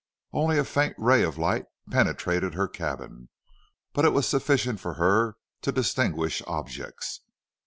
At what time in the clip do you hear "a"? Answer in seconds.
0.57-0.63